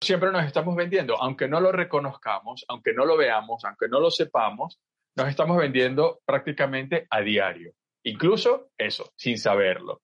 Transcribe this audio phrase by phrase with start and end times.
[0.00, 4.10] Siempre nos estamos vendiendo, aunque no lo reconozcamos, aunque no lo veamos, aunque no lo
[4.10, 4.78] sepamos,
[5.16, 7.72] nos estamos vendiendo prácticamente a diario.
[8.02, 10.02] Incluso eso, sin saberlo.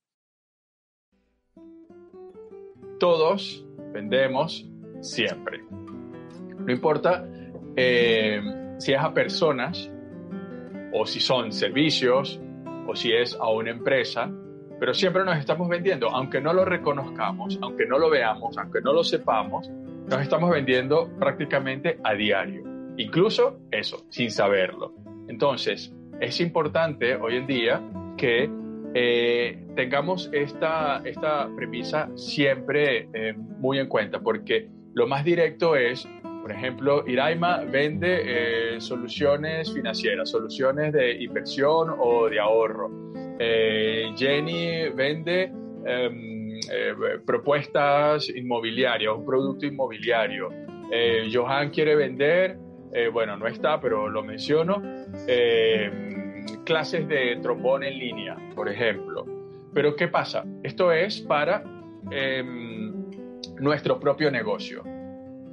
[2.99, 4.65] Todos vendemos
[5.01, 5.61] siempre.
[5.61, 7.25] No importa
[7.75, 8.41] eh,
[8.79, 9.91] si es a personas
[10.91, 12.39] o si son servicios
[12.87, 14.31] o si es a una empresa,
[14.79, 18.91] pero siempre nos estamos vendiendo, aunque no lo reconozcamos, aunque no lo veamos, aunque no
[18.91, 19.69] lo sepamos,
[20.07, 22.63] nos estamos vendiendo prácticamente a diario.
[22.97, 24.93] Incluso eso, sin saberlo.
[25.27, 27.81] Entonces, es importante hoy en día
[28.17, 28.49] que
[28.93, 36.07] eh, tengamos esta, esta premisa siempre eh, muy en cuenta, porque lo más directo es,
[36.41, 42.91] por ejemplo, Iraima vende eh, soluciones financieras, soluciones de inversión o de ahorro.
[44.15, 45.51] Jenny vende
[46.71, 50.49] em, propuestas inmobiliarias, un producto inmobiliario.
[51.33, 52.57] Johan quiere vender,
[53.11, 54.79] bueno, no está, pero lo menciono
[56.63, 59.25] clases de trombón en línea, por ejemplo.
[59.73, 60.45] Pero ¿qué pasa?
[60.63, 61.63] Esto es para
[62.11, 63.09] em,
[63.59, 64.83] nuestro propio negocio.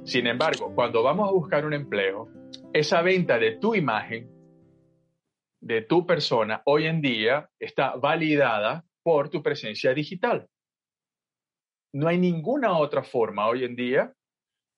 [0.03, 2.27] Sin embargo, cuando vamos a buscar un empleo,
[2.73, 4.29] esa venta de tu imagen,
[5.59, 10.47] de tu persona, hoy en día está validada por tu presencia digital.
[11.93, 14.13] No hay ninguna otra forma hoy en día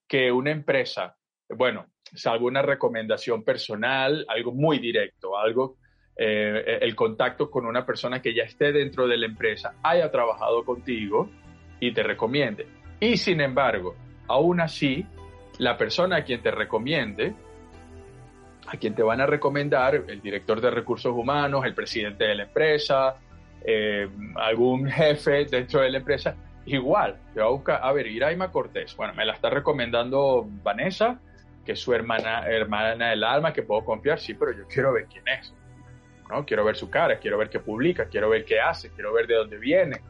[0.07, 1.15] que una empresa,
[1.49, 5.77] bueno, salvo una recomendación personal, algo muy directo, algo
[6.15, 10.63] eh, el contacto con una persona que ya esté dentro de la empresa, haya trabajado
[10.63, 11.29] contigo
[11.79, 12.67] y te recomiende.
[12.99, 13.95] Y sin embargo,
[14.27, 15.05] aún así,
[15.57, 17.33] la persona a quien te recomiende,
[18.67, 22.43] a quien te van a recomendar, el director de recursos humanos, el presidente de la
[22.43, 23.15] empresa,
[23.65, 28.51] eh, algún jefe dentro de la empresa, igual, te va a buscar, a ver, Iraima
[28.51, 31.19] Cortés, bueno, me la está recomendando Vanessa,
[31.65, 35.05] que es su hermana, hermana del alma, que puedo confiar, sí, pero yo quiero ver
[35.05, 35.53] quién es.
[36.29, 36.45] ¿no?
[36.45, 39.35] Quiero ver su cara, quiero ver qué publica, quiero ver qué hace, quiero ver de
[39.35, 40.01] dónde viene.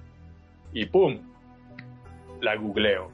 [0.74, 1.20] Y ¡pum!
[2.42, 3.12] La googleo.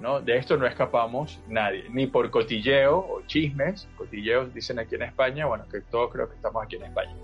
[0.00, 0.20] ¿no?
[0.20, 5.46] De esto no escapamos nadie, ni por cotilleo o chismes, cotilleos dicen aquí en España,
[5.46, 7.14] bueno, que todos creo que estamos aquí en España,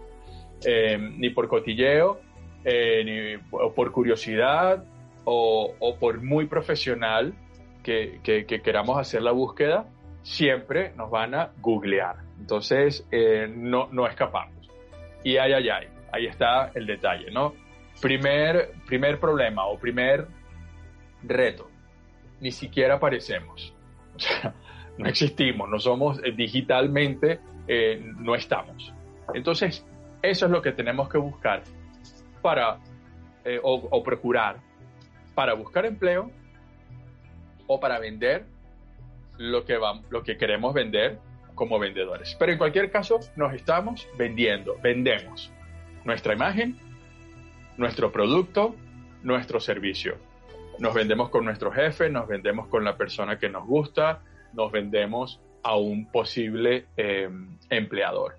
[0.65, 2.21] eh, ni por cotilleo,
[2.65, 4.85] eh, ni por curiosidad
[5.31, 7.35] o, por muy profesional
[7.83, 8.21] que,
[8.65, 9.87] queramos hacer la búsqueda,
[10.23, 12.17] siempre nos van a googlear.
[12.39, 14.69] Entonces, eh, no, no escapamos.
[15.25, 17.55] Y ay, ay, ay, ahí está el detalle, ¿no?
[18.01, 20.27] Primer, primer problema o primer
[21.23, 21.69] reto,
[22.41, 23.75] ni siquiera aparecemos.
[24.19, 24.53] O sea,
[24.97, 27.39] no existimos, no somos eh, digitalmente,
[27.69, 28.93] eh, no estamos.
[29.33, 29.87] Entonces,
[30.23, 31.63] eso es lo que tenemos que buscar
[32.43, 32.79] para,
[33.45, 34.57] eh, o, procurar,
[35.39, 36.33] para buscar empleo
[37.69, 38.45] o para vender
[39.37, 41.21] lo que, va, lo que queremos vender
[41.55, 42.35] como vendedores.
[42.41, 45.53] Pero en cualquier caso, nos estamos vendiendo, vendemos
[46.05, 46.77] nuestra imagen,
[47.77, 48.75] nuestro producto,
[49.23, 50.17] nuestro servicio.
[50.81, 54.25] Nos vendemos con nuestro jefe, nos vendemos con la persona que nos gusta,
[54.55, 58.39] nos vendemos a un posible em, empleador.